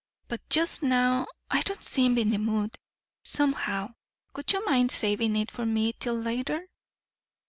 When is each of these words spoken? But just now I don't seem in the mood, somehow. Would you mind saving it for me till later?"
But 0.27 0.41
just 0.49 0.81
now 0.81 1.27
I 1.51 1.61
don't 1.61 1.83
seem 1.83 2.17
in 2.17 2.31
the 2.31 2.39
mood, 2.39 2.75
somehow. 3.23 3.93
Would 4.35 4.51
you 4.51 4.65
mind 4.65 4.89
saving 4.89 5.35
it 5.35 5.51
for 5.51 5.63
me 5.67 5.93
till 5.93 6.15
later?" 6.15 6.65